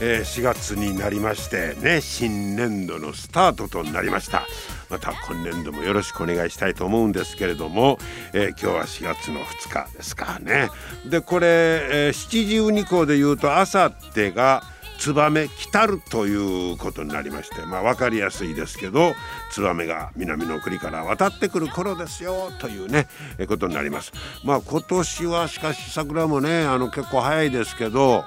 [0.00, 4.46] えー、4月になりましてね新年度のスタートとなりました。
[4.88, 7.98] また今年度もよろしくお願いしたいと思うんですけれども、
[8.32, 10.70] えー、今日は4月の2日ですかね。
[11.08, 14.62] でこれ、えー、七十二校で言うとあさってが
[14.98, 19.14] ツバメ来たるということになりましてまあ分かりやすいですけど
[19.50, 24.12] ツバメが南の国から渡ってくる頃ですよというねえことになります。
[24.44, 28.24] まあ今年はしかし桜もねあの結構早いですけど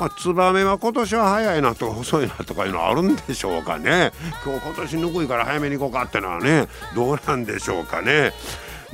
[0.00, 4.12] まあ、ツバメは今年は早いなとか遅いなとかいうのあるんでしょうかね。
[4.42, 8.32] 今日今年ぬくいから早めに行こうかってのはねどうなんでしょうかね。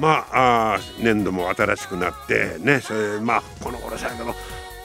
[0.00, 4.34] まああ年度も新しくなってねそれまあこの頃さやけど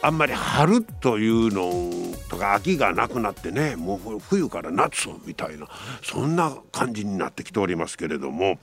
[0.03, 5.67] あんまり春というのとか秋がなくなってねもう冬から夏みたいな
[6.01, 8.57] そんな感じになってきておりますけれども。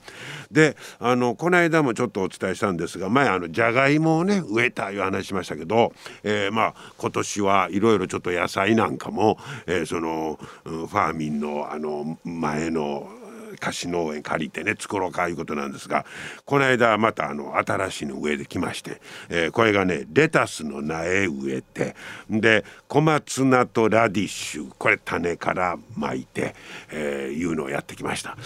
[0.51, 13.07] であのこの間もちょっとお伝えしたんですが前あのじゃがいもをね植えたいう話しましたけど、えー、まあ今年はいろいろちょっと野菜なんかも、えー、そのファーミンのあの前の
[13.59, 16.05] 菓子農園借りてね作ろうかいうことなんですが
[16.45, 21.95] この間またあの新しいの植えてきまして、えー、これがねレタスの苗植えて
[22.29, 26.55] で小松菜とラディッシュこれ種からまいて、
[26.91, 28.37] えー、いうのをやってきました。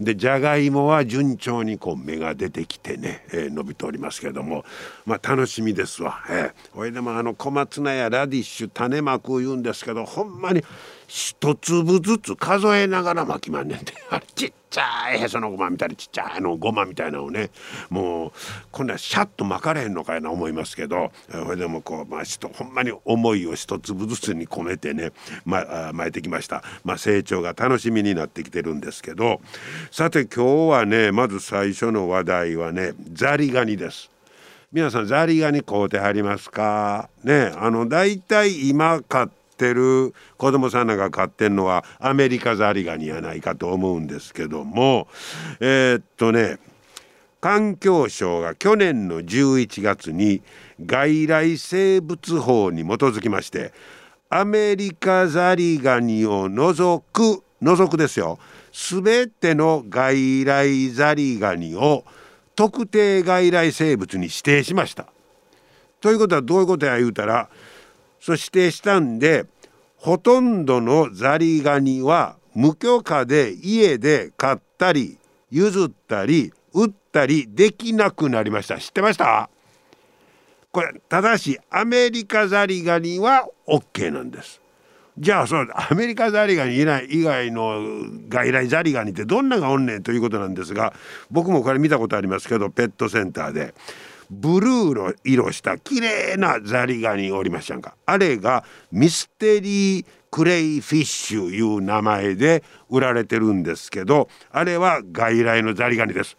[0.00, 4.64] でじゃがいもは順調にこう芽が出てきてね、えー、伸びておりますけれども
[5.06, 6.24] まあ楽しみですわ。
[6.30, 10.62] えー、ほいでもあの小松菜やラディッシュ種まく言うんですけどほんまに
[11.08, 13.94] 一粒ずつ数えながら巻きまんねんて。
[14.10, 17.48] あれちっちゃいへそのごまみたいなちっちゃいのごまみたいなのをね。
[17.88, 18.32] もう
[18.70, 21.10] こんなシャッと巻かれへんのかいな思いますけど。
[21.32, 25.12] それでもこう、まあ、ちょっとほんまに思いを一粒ずつに込めてね、
[25.46, 29.40] ま、巻いてきました、まあ、成長が楽しみになってきてるんですけど。
[29.90, 34.10] さて今日はねまず最初の話題はねザリガニです。
[34.70, 37.08] 皆さんザリガニ買うてはりますか？
[37.24, 39.28] ねあのだいたい今買っ
[39.58, 45.08] ってる子供さんらが飼ってんのはアメリカザリガニやないかと思うんですけども
[45.58, 46.58] えー、っとね
[47.40, 50.42] 環境省が去年の11月に
[50.84, 53.72] 外来生物法に基づきまして
[54.30, 58.38] アメリカザリガニを除く除くですよ
[58.72, 62.04] 全ての外来ザリガニを
[62.54, 65.06] 特定外来生物に指定しました。
[66.00, 67.48] ということはどういうことや言うたら
[68.20, 69.46] そう指定したんで
[69.96, 75.18] ほとんどのザリガニは無許可で家で飼ったり
[75.50, 78.78] 譲ったり売ったりできなくなりました。
[78.78, 79.48] 知ってました？
[80.70, 84.60] これただしアメリカザリガニは OK なんです。
[85.18, 87.80] じゃあそうアメリカザリガニ以外の
[88.28, 90.92] 外来ザリガニってどんながおんねんということなんですが
[91.30, 93.74] 僕もこれ見たことありますけどペットセンターで。
[94.30, 106.36] ブルーの色した綺麗なザリガニおりましたんかあれがミステリークレイフィッシュいう名前で売られてるんですけどあれは外来のザリガニです。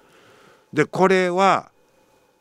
[0.71, 1.71] でこれは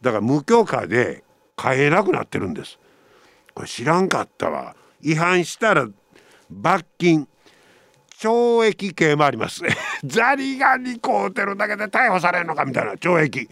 [0.03, 1.25] だから無許可で
[1.57, 2.79] 買えなくなってるんです。
[3.55, 4.77] これ知らんかったわ。
[5.01, 5.89] 違反したら
[6.51, 7.27] 罰金
[8.21, 9.63] 懲役刑もあります。
[10.05, 13.49] ザリガニ買うてるだけで逮捕されるのかみたいな懲役。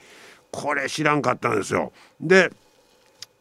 [0.57, 1.93] これ知らんかったんですよ。
[2.19, 2.51] で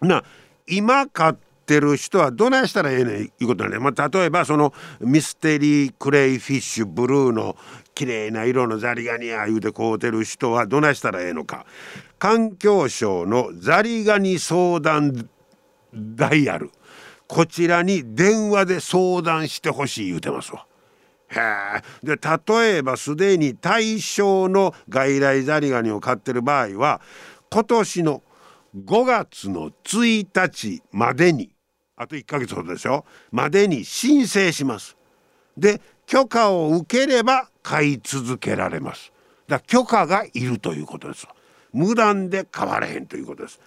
[0.01, 0.23] な
[0.67, 1.33] 今買っ
[1.65, 7.55] てる人はどないしたらええねんいうことなんで、まあ、例えばそのミステリークレイフィッシュブルーの
[7.93, 11.65] 綺麗な色のザリガニや言うて買うてる人はどないしたらええのか
[12.19, 15.29] 環境省のザリガニ相談
[15.93, 16.71] ダイヤル
[17.27, 20.65] こちらに電話で相談してほしい言うてますわ。
[21.41, 27.01] へで例えばすでに対象の外来ザリガニを飼ってる場合は
[27.49, 28.23] 今年の
[28.75, 31.51] 5月の1日までに
[31.95, 34.97] あと1ヶ月ほどですよまでに申請します。
[35.57, 39.11] で許可を受ければ飼い続けられます。
[39.47, 41.27] だ許可がいるということです。
[41.71, 43.59] 無断で飼われへんということです。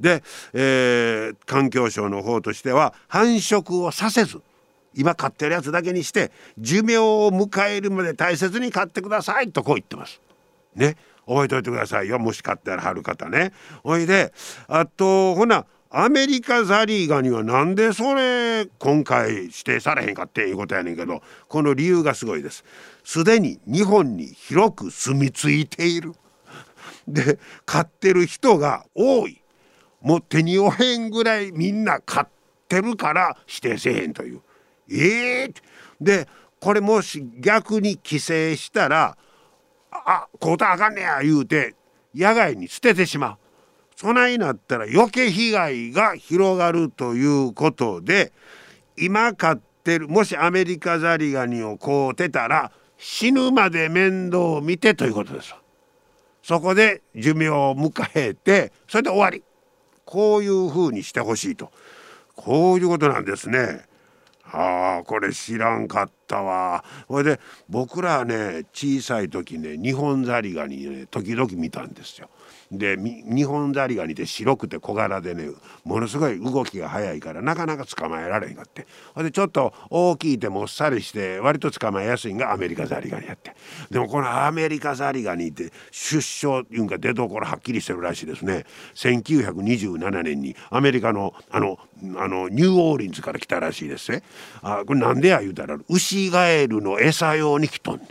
[0.00, 0.22] で、
[0.52, 4.40] えー、環境省の方としては繁殖をさせず
[4.94, 10.20] 今飼ってるやつだけにして寿命を迎えるまで大切に飼ってくださいとこう言ってます。
[10.74, 10.96] ね。
[11.26, 12.18] 覚えておいてくださいよ。
[12.18, 13.52] もし飼ってらはる方ね。
[13.84, 14.32] おいで
[14.68, 22.64] あとほなアメリカザリーガニはなんでそれ今回指定されへんかっていうことやねんけどこの理由がすごいです。
[23.04, 26.14] すでに日本に広く住み着いている。
[27.06, 29.42] で飼ってる人が多い。
[30.00, 32.28] もう手に負えんぐらいみんな飼っ
[32.68, 34.40] てるから指定せえへんという。
[34.90, 35.54] ええー、
[36.00, 36.28] で
[36.60, 39.16] これもし逆に規制したら
[39.90, 41.74] あこうたあかんねや言うて
[42.14, 43.36] 野外に捨ててしまう
[43.96, 48.32] そないなったら余計被害が広がるということで
[48.96, 55.54] 今飼ってるもしアメリカザリガニを買うてたら死ぬまで面倒を見てということです。
[56.42, 59.42] そこで寿命を迎えてそれで終わり
[60.04, 61.70] こういうふうにしてほしいと
[62.34, 63.86] こういうことなんですね。
[64.52, 72.28] ああこれ知らんかったわほいで僕らね小さい時ねニホンザリガニね時々見たんですよ。
[72.72, 75.50] で日本ザリガニで白くて小柄でね
[75.84, 78.86] ものすごい動きが速いからなかなか捕まえられへんかって。
[79.14, 83.54] ほんでちょっと大きいてもっさりして割と捕まえやすいんがアメリカザリガニやって。
[83.90, 88.64] でもこのアメリカザリガニって出生っていうんか出どころはっきりしてるらしいですね。
[88.94, 91.78] 1927年にアメリカのあの
[92.16, 94.22] あのニューオーリンズから来たらしいですね。
[94.62, 98.08] あこれなんでや言うたらウシガエルの餌用に来とんねん。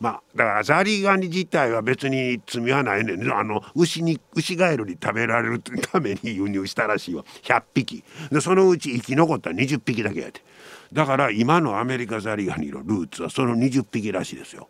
[0.00, 3.32] まあだからザリガニ自体は別に罪はないねん。
[3.32, 7.24] あの牛に牛ガエルに食べられるために 輸入したらしいわ。
[7.42, 8.02] 100匹。
[8.32, 10.42] でそのうち生き残った20匹だけやて。
[10.90, 14.68] だから今のアメリカザリガニのルーツはその20匹らしいですよ。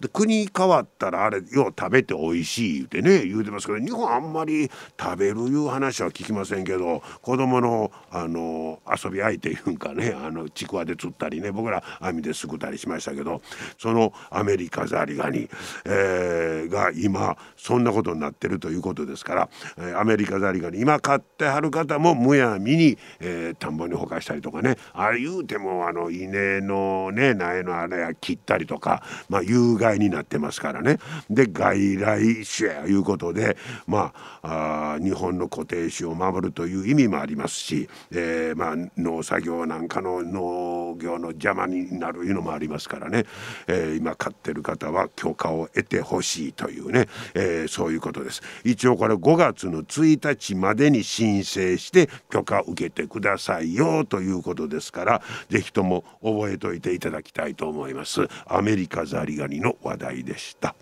[0.00, 4.70] で国変わったらあれよう食べて美味しい言うてね言うてますけど日本あんまり
[5.00, 13.40] 食べるいう話は聞きませんけど子供のあの遊び相手いうんかねあのちくわで釣ったりね僕ら網ですくったりしましたけど
[13.78, 15.48] そのアメリカザリガニ、
[15.84, 19.48] えー、が今そんなことになってるということですから、
[19.78, 30.98] えー、アメリカザリガニ今買ってはる方もむやみに、えー、田んぼにほかしたりとかねあれ言うてもあの稲のね苗のあれ切ったりとかまあ有害になってますからね。
[31.30, 43.24] で外来種やいうことでまあ日本の固定種を守るという意味もありますし、えー、まあ農作業なんかの農業の邪魔になるいうのもありますからね、
[43.66, 48.42] えー、今飼ってる方は許可を得てほしいというね、えー、そういうことです。
[48.64, 58.26] 一応これ5月の1日までに申請して許可受けてくださいよということですから是非とも覚えておいていただきたいと思います。
[58.46, 60.74] アメリカザリガニの話題でした。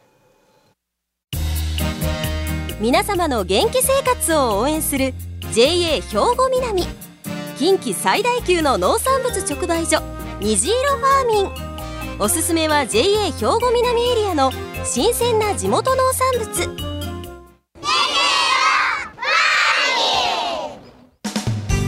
[2.81, 5.15] 皆様の元気生活を応援する
[5.53, 6.85] JA 兵庫南。
[7.57, 10.03] 近畿最大級の農産物直売所
[10.41, 12.19] 虹色ファーミン。
[12.19, 14.51] おすすめは JA 兵庫南エリアの
[14.85, 16.93] 新鮮な地元農産物。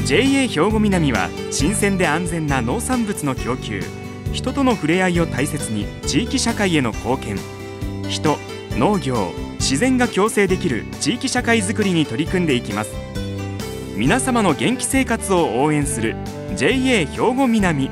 [0.07, 3.81] JA 兵庫南は新鮮で安全な農産物の供給
[4.35, 7.39] 人との触れ合いを大切に地域社会への貢献。
[8.09, 8.37] 人
[8.73, 12.93] 農業自然が共生できる地域社会づくりに取り組んでいきます。
[13.97, 16.17] 皆様の元気生活を応援する
[16.57, 17.91] JA 兵庫南。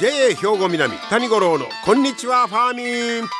[0.00, 3.39] JA 兵庫南谷五郎のこんにちはファーミン。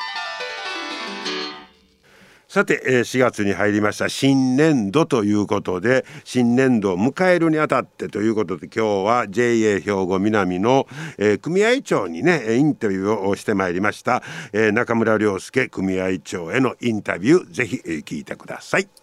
[2.51, 19.00] さて、えー、4月に入りました新年度ということで新年度を迎えるにあたってということで今日は JA 兵庫南の、えー、組合長にねインタビューをしてまいりました、えー、中村良介組合長へのインタビューぜひ、えー、聞いてください。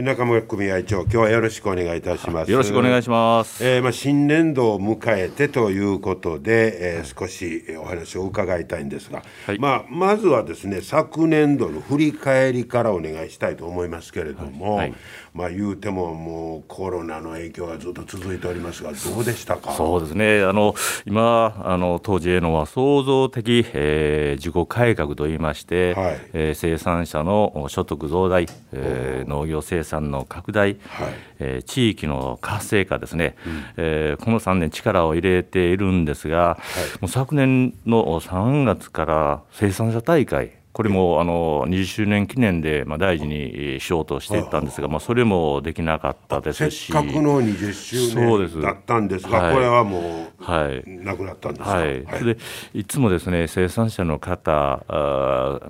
[0.00, 2.50] 中村組合長今日はよろしくお願いいたします。
[2.50, 14.88] よろしくお願いします、えー、まあ新年度を迎えてということで、えー、少しお話を伺いたいんですが、はい、まあまずはですね昨年度の振り返りからお願いしたいと思いますけれども、はい。
[14.88, 14.98] はい、
[15.34, 19.72] まあ言うてももうコロナの影響がずっと続いておりますがどうでしたか？
[19.72, 20.42] そうですね。
[20.42, 20.74] あの
[21.06, 26.20] 今あの当時へのは創造的、えー、自己改革といいまして、はい。
[26.34, 31.12] えー、生産者の所得増大、えー、農業生産の拡大、はい。
[31.38, 36.58] えー、地域の活性化ですね、うん、えー、この3年力を入れているんですが、は
[36.98, 46.92] い、もう昨年の3月から生産者大会これもあの20周年記念でまあ大事にしようとしていたんですが、まあ、それもできなかったですし。
[46.92, 52.38] せっかくの20周年だったんですが、はい、これはもう、はい、なくなったんですか、はい、はい、で
[52.72, 54.82] いつもですね生産者の方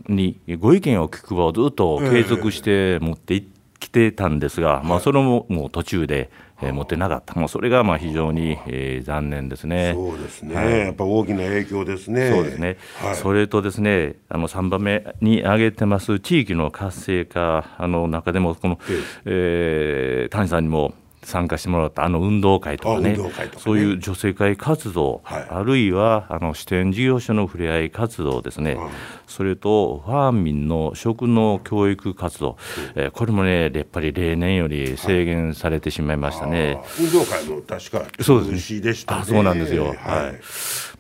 [0.09, 6.31] にご意見を聞く場をずっと継続して持っていって、来てたんですが、まあ、それももう途中で、
[6.63, 9.93] えー、持ってなかった、もうそれがまあ非常に、えー、残念ですね。
[9.95, 12.31] そうですね、はい、やっぱ大きな影響ですね。
[12.31, 18.79] そうですね、はい、それとですね、あの3番目に挙げてます地域の活性化の中でも、この、
[19.25, 28.77] えー、谷さんにも参加してもらったあの運動会とかね、ね、そういう女性会活動、はい、あるいはあの支店事業所の触れ合い活動ですね、
[29.27, 32.57] それとファーミンの食農教育活動、
[32.97, 38.81] うん、えー、これもねやっぱり例年より制限されてしまいましたね、はい、運動会も確かそうですね。
[38.81, 40.41] でした、ね、そうなんですよ、はい、はい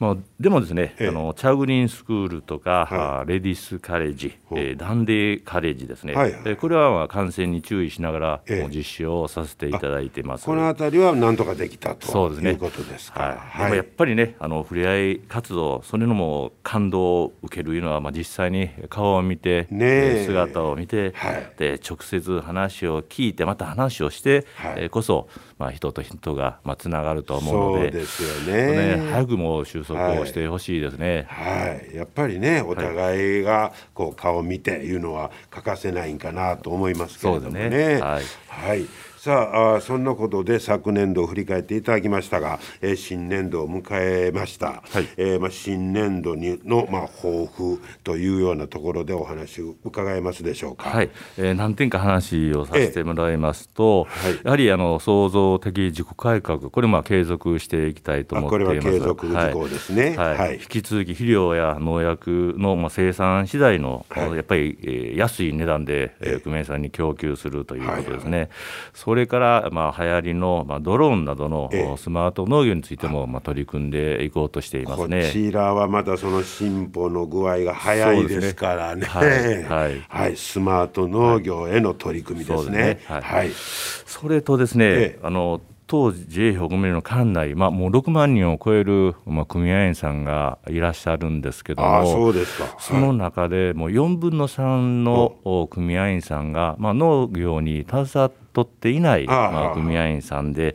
[0.03, 10.47] まあ、でもですね、あのチャグリンスクールとか、はい、レディスカレッジ、えー、ダンデーカレッジですね、はいはい、これはまあ感染に注意しながら、実施をさせていただいてます。
[10.47, 25.29] このあたりはなんとかできたとそうです、ね、いうことですか、はい、やっぱりねあの触れ合い活動それのも感動を受けるいうのは、まあ、実際に顔を見て、ね、姿を見て、はい、で直接話を聞いてまた話をして、はい、こそ、
[25.59, 28.97] まあ、人と人がまあつながると思うのでそうですよね。
[28.97, 37.69] ね早くも収束をしてほしいですね、はい、はい、やっぱりねお互いがこう顔を見ていうのは欠かせないんかなと思いますけれどもね。
[37.69, 38.01] ね。
[38.01, 38.87] はい、はい
[39.23, 51.11] さあそんなことで昨年度を振り返っていただきましたが、えー、新年度を迎えました、はい、えー、まあ、新年度にの、まあ、抱負というようなところでお話を伺えますでしょうか、はい。
[51.38, 58.81] えー、何点か話をさせてもらいますと、えーはい、やはりあの創造的自己改革これまあ継続していきたいと思っています。
[58.81, 68.31] これは継続事項ですね、はい、はい、引き続き肥料や農薬の、まあ、生産次第の、やっぱり、えー、安い値段で、えー、組合さんに供給するということですね。
[68.31, 68.41] はい。
[68.41, 75.26] はいそれから、まあ、流行りの、まあ、ドローンなどのスマート農業についても、まあ、取り組んでいこうとしていますね。
[75.26, 79.07] こちらはまたその進歩の具合が早いですからね、ね。
[79.07, 82.78] はい、はい、はい、スマート農業への取り組みですね。
[82.78, 83.00] ね。
[83.04, 100.75] はい、はい、それとですね、あの当時 JA 兵の管内、まあ、もう6万人を超える、まあ、組合員さんがいらっしゃるんですけどもそうですか、その中でもう4分の3の組合員さんが、まあ、農業に携わって取っていないまあ、組合員さんで、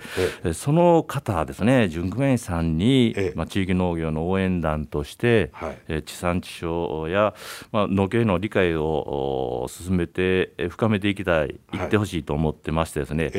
[0.54, 5.52] その方ですね、準組合員さんに、まあ、地域農業の応援団として、
[5.88, 7.34] え地産地消や、
[7.72, 11.78] まあ、農業への理解を進めて、深めていきたい、い。
[11.88, 13.32] ってほしいと思ってましてですね、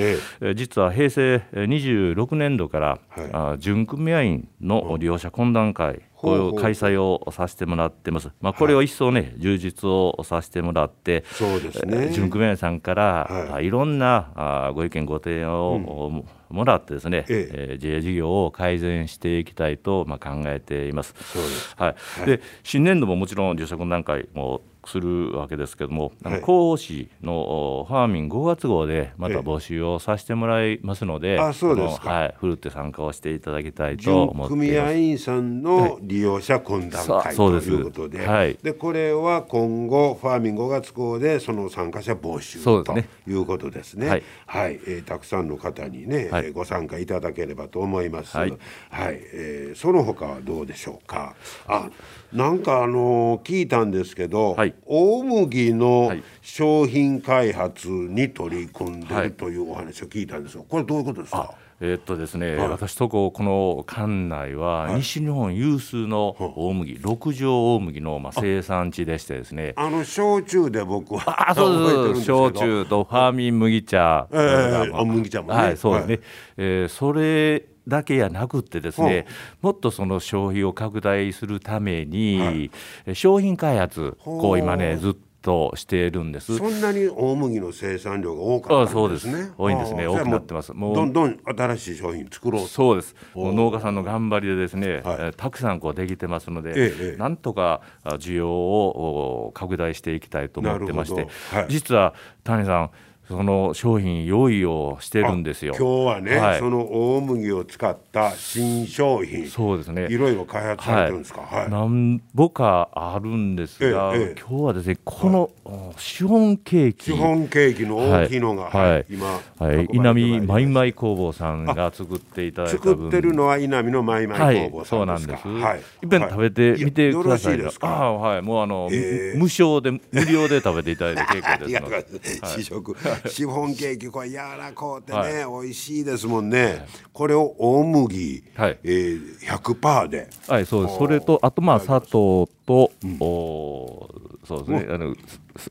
[0.54, 8.30] 実は平成26年度から、はい、準組合員の利用者懇談会、こういう開催をさせてもらってます。
[8.40, 12.10] まあ、これを一層ね、はい、充実をさせてもらって、そうですね。
[12.10, 17.68] 準組合さんから、はい、いろんなあご意見ご提案を、うん、もらってですね、ええ。
[17.72, 21.14] えー、JA 事業を改善していきたいとまあ考えています。
[21.18, 21.74] そうです。
[21.76, 21.96] はい。
[22.20, 42.94] はい、で新年度ももちろん受職段階もするわけですけども、あの広報誌のファーミン5月号でまた募集をさせてもらいますので、あそうですか、はい、ふるって参加をしていただきたいと思って組合員さんの利用者懇談会、ということではい、でこれは今後ファーミン5月号でその参加者募集と
[43.26, 44.08] いうことですね。
[44.08, 48.36] はい、はい、えー、たくさんの方にね、はい、ご参加いただければと思います。
[48.36, 48.50] はい、
[48.90, 51.34] はい、えー、その他はどうでしょうか。
[51.66, 51.90] あ
[52.32, 61.54] なんかあの聞いたんですけど、はい、大麦の商品開発に取り組んでるというお話を聞いたんですがこれどういうことですか？
[61.80, 69.74] えー、っとですね、はい、私とここの管内は西日本有数の大麦、はい、六条大麦のまあ生産地でしてですね。
[69.76, 75.54] あの焼酎で僕はあそうです焼酎とファーミン麦茶、えー、あ麦茶もね。
[75.54, 76.22] はいそうですね、はい、
[76.56, 79.26] えー、それだけやなくってですね、
[79.62, 82.70] もっとその消費を拡大するために、
[83.06, 85.16] はい、商品開発こう今ねずっ
[85.48, 86.58] としているんです。
[86.58, 89.32] そんなに大麦の生産量が多かったんですね。
[89.38, 89.54] です。
[89.56, 90.06] 多いんですね。
[90.06, 90.74] 大きなってます。
[90.74, 93.16] もうどんどん新しい商品作ろうそうです。
[93.34, 102.12] 農家さんの頑張りでですね、はい、たくさんこうできてますので、ええ、なんとか需要を拡大していきたいと思ってまして、はい、実は
[102.44, 102.90] 谷さん
[103.28, 105.74] その商品用意をしてるんですよ。
[105.78, 110.06] 今日はね、はい、その大麦を使った新商品、そうですね。
[110.08, 111.42] いろいろ開発されてるんですか？
[111.42, 111.70] はい。
[111.70, 125.38] 何ぼかあるんですが、ええ、今日はですね、この、はい、シフォンケーキ、シフォンケーキの大きいのが、はい、今、はい、稲見マイマイ工房さんが作っていただいた作ってるのは稲見のマイマイ工房さんですか？
[125.38, 125.64] そうなんです。
[125.66, 125.78] はい。
[125.80, 125.82] い
[126.30, 127.58] 食べてみてください。
[127.58, 132.08] いあはい、もうあの、えー、無償で無料で食べていただいて結構ですので。
[132.62, 132.96] 試食。
[133.26, 144.08] シフォンケーキこれ柔らこうてね、はい、美味しいですもんね、はい、これを大麦、はいえー、100%ではいそうですそれとあとまあ砂糖と、うん、お
[144.44, 144.86] そうですね。
[144.88, 145.14] あの、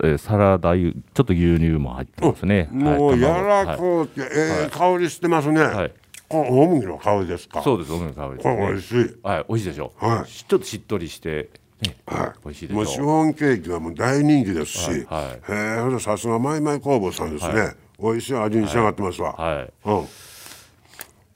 [0.03, 2.69] えサラダ油、ちょっと牛乳も入ってますね。
[2.71, 5.61] もう柔らかくて、ええ香りしてますね。
[5.61, 5.93] はい。
[6.29, 7.63] 大麦の香りですか？
[7.63, 9.17] そうです、大麦の香りです、これ美味しい。
[9.23, 10.05] はい、美味しいでしょう。
[10.05, 10.29] はい。
[10.29, 11.49] ちょっとしっとりして。
[11.81, 20.09] ね、はい、美味しいもうシフォンケーキはもう大人気ですし、はいはい、へえさすがマイマイ工房さんですね、はい、美味しい味に仕上がってますわ、はい、うん、こ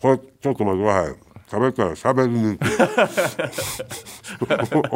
[0.04, 1.16] れちょっと待ってください。
[1.52, 2.62] 食べたらしゃべる抜き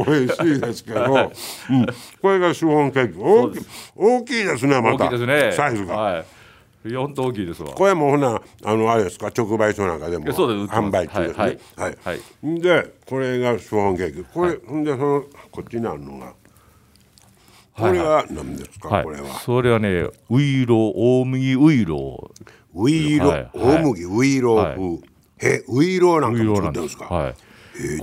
[0.09, 1.85] 美味しいですけど、うん、
[2.21, 3.19] これがシフォンケーキ。
[3.19, 3.59] 大き
[3.93, 5.95] 大きいですねまた、ね、サイズが。
[5.97, 6.25] はい
[6.89, 7.69] 四等大きいですわ。
[7.73, 9.27] これもほなあのあれですか？
[9.27, 11.43] 直売所なんかでも販売中ですね。
[11.43, 14.23] はい、はい、はい、でこれがシフォンケーキ。
[14.23, 16.33] これ、はい、ほんでそのこっちにあるのが。
[17.77, 19.27] これは何ですか、はい、これは。
[19.39, 22.31] それはねウイロ大麦ウイロ
[22.73, 24.99] ウイロ、大麦ウイロ風。
[25.41, 27.05] えウイロなんかも作ってるんですか？
[27.05, 27.35] はい。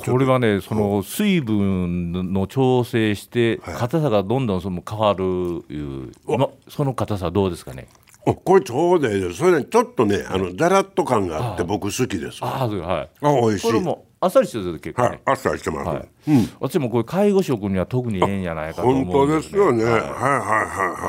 [0.05, 7.89] これはねその水分の調整して硬さがどんどんその変わるいう、はい、その硬さどうですかね？
[8.25, 13.11] これちょうどいいですそれねちょっとねあのザラッと感があって僕好きですああはい。
[13.21, 13.67] あ美味しい。
[13.67, 16.09] これもあっさりしてる結構、ね、はい、あっさりしてます、はい。
[16.29, 20.19] うん、私もこれ介護職には特にええんじゃないかと思うんです、ね、本当ですよね、はい、はいはいは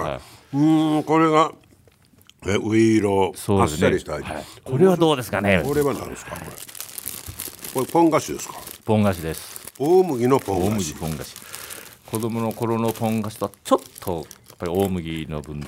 [0.08, 0.20] いは
[0.53, 1.51] い、うんこれが
[2.46, 5.62] えウイローあっさりした味、はい、これはどうですかね。
[5.63, 6.32] これは何ですか？
[6.32, 6.51] これ。
[7.74, 8.55] これポン菓子ですか？
[8.84, 9.72] ポン菓子です。
[9.79, 10.67] 大麦のポン菓子。
[10.67, 11.36] 大麦ポン菓子。
[12.12, 14.25] 子供の頃のポン菓子とちょっとやっ
[14.58, 15.65] ぱり大麦の分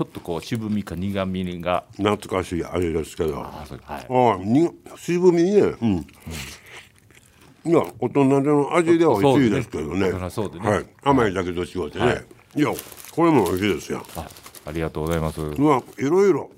[0.00, 1.84] ちょっとこう渋みか苦みが。
[1.98, 3.36] 懐かしい味ですけど。
[3.36, 5.60] あ、はい、あに渋みね。
[5.60, 6.06] うん、
[7.66, 7.70] うん。
[7.70, 10.10] いや大人の味では美味しいですけどね。
[10.10, 10.18] ねね。
[10.18, 12.24] はい、甘いだけと違ってね、はい、
[12.56, 12.68] いや
[13.12, 14.02] これも美味しいですよ。
[14.16, 14.26] あ
[14.64, 15.42] ありがとうございます。
[15.42, 16.50] うわいろいろ。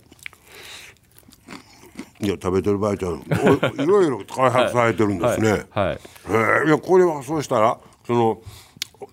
[2.20, 3.18] いや食べてる場合ちゃう
[3.82, 3.84] い。
[3.84, 5.50] ろいろ開発されてるんですね。
[5.50, 5.62] はい。
[6.32, 8.40] はい、いやこれはそうしたらその、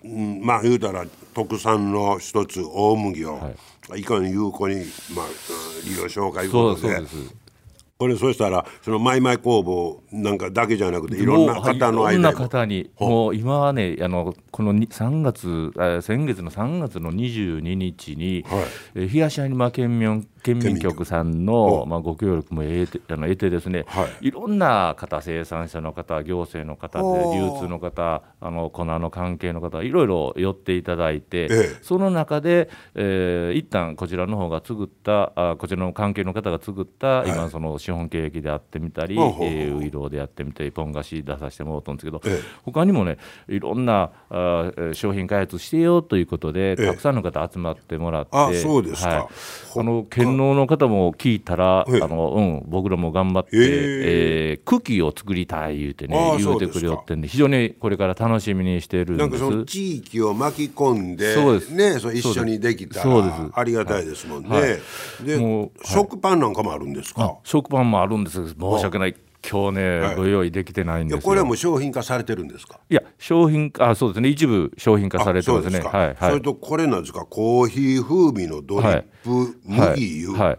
[0.04, 1.04] うん、まあ言うたら
[1.40, 3.52] 特産の一つ大麦を、は
[3.96, 4.02] い。
[4.02, 5.26] いかに有効に、まあ、
[5.86, 7.00] 利用しようかいうことで。
[7.98, 18.66] これそしたらそのマイマイ工房なんかだけじゃなくていろんな方の間にいろんな方にもう今はねあのこの3月先月の3月の22日に、は
[19.02, 49.28] い、東山県民県民局さんの、まあ、ご協力も得てあの得てですね、はい、いろんな方生産者の方行政の方で流通の方あの粉の関係の方いろいろ寄っていただいて、ええ、その中で、えー、一旦こちらの方が作ったあこちらの関係の方が作った、はい、今その資本ケーキであってみたり、えウイローでやってみたりポン菓子出させてもらったんですけど、ええ、他にもねいろんなあ商品開発してよということで、たくさんの方集まってもらって、あそうですか、はい、
[49.80, 53.60] あの県能の方も聞いたら、あのうん、僕らも頑張って、え。
[53.60, 59.18] ー、えー、クッキーを作りたい言うてね言うてくれよってんで非常にこれから楽しみにしてるんです。
[59.20, 61.70] なんかその地域を巻き込んでそうです。
[61.74, 67.38] ねそう一緒にできたらありがたいですもんね、はい、でもう、食パンなんかもあるんですか？
[67.44, 68.50] 食パンもあるんです。
[68.50, 69.16] 申し訳ない
[69.48, 72.80] 今日ね、はい、ご用意できてないんですこれはもう商品化されてるんですか？
[72.90, 74.30] いや商品あそうですね。
[74.30, 75.80] 一部商品化されてますね。
[75.80, 77.26] はい、はい、それとこれなんですか？
[77.26, 80.58] コーヒー風味のドリップ麦はい、はい、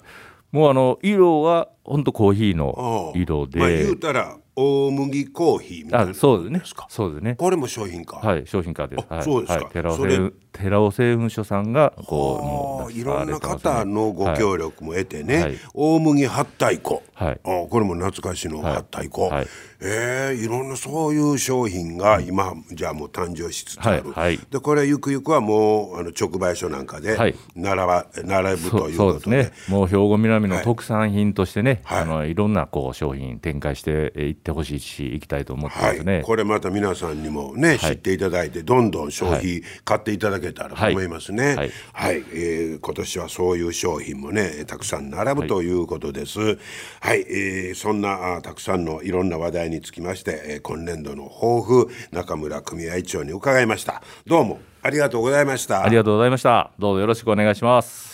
[0.50, 6.62] もうあの色は本当コーヒーの色で、まあ、言うたら大麦コーヒーみたいなそうですね。
[6.88, 7.34] そうですね。
[7.36, 8.16] これも商品化？
[8.16, 19.46] はい商品化です、はい、そうですか、はい、寺尾寺尾製粉所さんがこういろんな方のご協力も得てね、はい、大麦八太鼓、はい、あこれも懐かしの八太鼓、はい、
[19.82, 27.16] えー、いろんなそういう商品が今、じゃあもう誕生しつつある、はい、でこれゆくゆくはもうあの直売所なんかで
[27.54, 29.30] 並ば、並ぶということで。
[29.30, 29.52] ね。
[29.68, 41.46] もう兵庫南の特産品としてね、はい、あのいろんなこう商品展開していってほしいしいきたいと思ってますね、これまた皆さんにもね、知っていただいてどんどん消費買っていただけたらと思いますね。
[41.46, 41.70] はい、はい。
[41.92, 46.40] はい、えー、今年はそういう商品もねたくさん並ぶということです。
[46.40, 46.58] はい、
[47.00, 54.02] はい、えー、そんなあたくさんのいろんな話題につきまして、えー、今年度の抱負中村組合長に伺いました。
[54.26, 55.84] どうもありがとうございました。
[55.84, 56.70] ありがとうございました。
[56.78, 58.10] どうぞよろしくお願いします。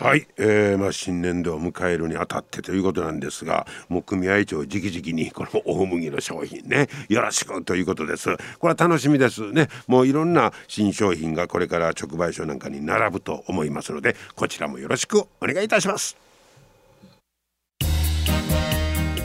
[0.00, 8.28] はい、えーまあ、新年度を迎えるにあたってということなんですがもう組合長直々にこの大麦の商品ねよろしくということです
[8.60, 16.27] これは楽しみですねもういろんな新商品がこれから直売所なんかに並ぶと思いますのでこちらもよろしくお願いいたします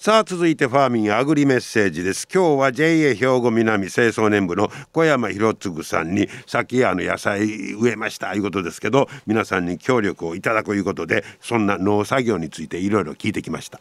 [0.00, 13.78] さあ続いてファーミンアグリメッセージです今日は JA 兵庫南清掃年部の小山博次さんにさっきあの野菜植えましたいうことですけど皆さんに協力をいただくということでそんな農作業についていろいろ聞いてきました。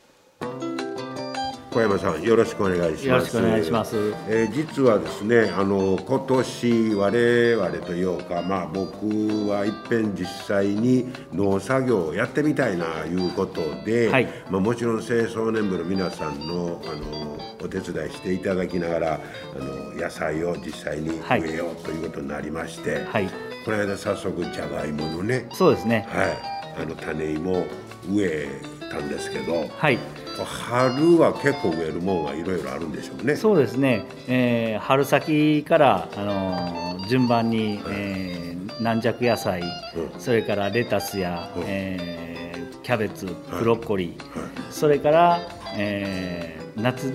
[1.71, 3.07] 小山さんよろしくお願いします。
[3.07, 3.95] よろしくお願いします、
[4.27, 9.05] えー、実はですねあの今年我々というかまあ僕
[9.47, 19.19] はいっぺん実際に農作業をやってみたいないうことで、はい、まあ、もちろん清掃年部の皆さんのあのお手伝いしていただきながらあ
[19.59, 23.29] の野菜を実際に植えようということになりまして、はい、
[23.65, 27.65] この間早速じゃがいものねそうですねはいあの種芋
[28.09, 28.47] 植え
[28.89, 29.99] たんですけど、はい、
[30.45, 33.35] 春は結構植えるもんはいろいろあるんでしょうね。
[33.35, 44.39] そうですね、えー、春先からあの順番に、えー、軟弱野菜、うん、それからレタスや、うん、えー、キャベツブロッコリー、はい。
[44.43, 45.39] はい、それから、
[45.75, 47.13] えー、夏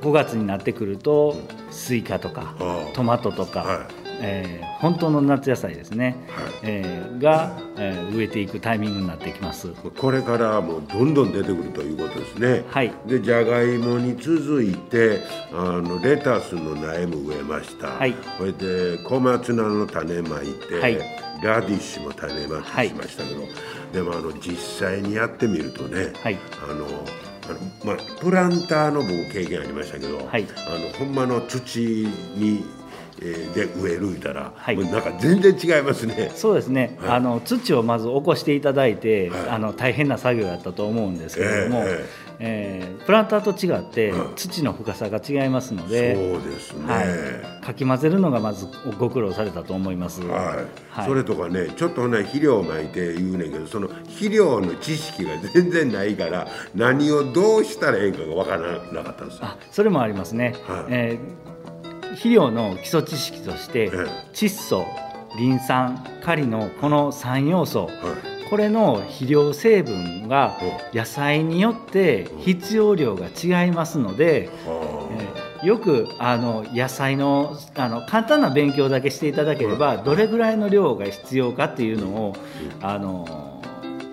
[0.00, 1.36] 5月になってくると
[1.70, 2.54] スイカとか
[2.94, 9.68] トマトとか、はいえー、本当の夏野菜ですね、はい、えー、が、えー、植えていくタイミングになってきます。
[9.68, 12.64] これからもうどんどん出てくるということですね。
[12.68, 12.92] はい。
[13.06, 15.20] でじゃがいもに続いて
[15.52, 17.88] あのレタスの苗も植えました。
[17.88, 18.14] はい。
[18.38, 20.98] それで小松菜の種まいて、はい、
[21.42, 23.50] ラディッシュも種まきしましたけど、はい、
[23.92, 26.86] でもあの実際にやってみるとね、はい、あの
[27.46, 32.64] あのまあ、プランターの僕経験ありましたけど、はい、あのほんまの土に
[33.20, 36.32] で植えるいたら、はい、なんか全然違いますね。
[36.34, 36.96] そうですね。
[37.00, 42.06] はい、あの土をまず起こしていただいて、はい、あの大変な作業だったと思うんですけれども、えー、
[42.40, 47.02] えー、プランターと違って土の深さが違いますので、そうですね、は
[47.62, 48.66] い、かき混ぜるのがまず
[48.98, 50.22] ご苦労されたと思います。
[50.22, 50.56] は
[51.02, 51.06] い。
[51.06, 60.54] それとかね、ちょっとね肥料をまいて言うねんけど、その肥料の知識が全然ないから何をどうしたらええかがわからなかったんですあ、それもありますね。
[60.66, 61.54] はい、えー
[62.14, 63.90] 肥料の基礎知識として
[64.32, 64.86] 窒素
[65.36, 67.90] リン酸カリのこの3要素、
[68.50, 70.56] これの肥料成分が
[70.92, 74.48] 野菜によって必要量が違いますので、
[75.62, 82.36] えよくあの野菜のあの簡単な勉強だけしていただければどれぐらいの量が必要かっていうのを
[82.80, 83.53] あの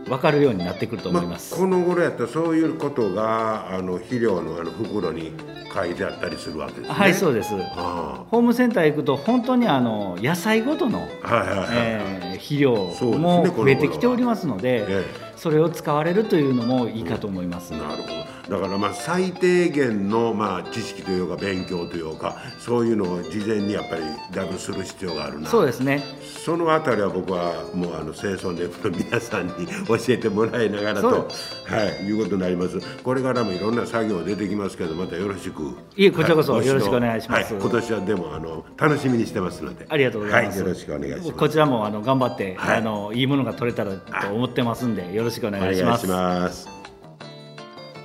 [0.05, 5.33] 分かるようになってくると思います、まあ、この頃やったらそういうことがあの肥料のあの袋に
[5.73, 6.89] 書いてあったりするわけですね。
[6.89, 18.21] はいそうです、ホームセンター行くと本当にあの野菜ごとの、え肥料も増えてきておりますので、ね、それを使われるというのもいいかと思います、うん、なるほど。
[18.51, 25.49] だからまあ最低限のまあ知識というか勉強というかそういうのを事前にやっぱりだいぶする必要があるな。
[25.49, 26.03] そうですね。
[26.21, 29.53] そのあたりは僕はもうあの清掃ネフの皆さんに
[29.87, 32.79] 教えてもらいながらとはいいうことになります。
[33.01, 35.75] これからもいろんな作業出てきますけどまたよろしく。
[35.95, 39.87] いえこちらこそ、よろしくお願いします、はい、今年はでもあの楽しみにしてますので。
[39.89, 41.31] ありがとうございます、はい、よろしくお願いします。
[41.31, 46.67] こちらもあの頑張って、はい、あのいいものが取れたらと思ってますんでよろしくお願いします。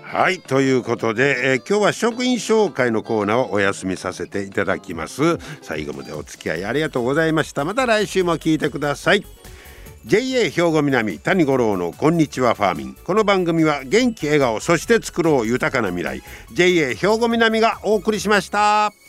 [0.03, 5.39] はいということで、えー、今日は職員紹介のコーナーをお休みさせていただきます。
[5.63, 7.65] 最後までお付き合いありがとうございました。
[7.65, 9.27] また来週も聞いてください。
[10.07, 12.95] JA 兵庫南谷五郎のこんにちはファーミン。
[12.95, 16.23] この番組は元気笑顔そして作ろう豊かな未来。
[16.53, 19.06] JA 兵庫南がお送りしました。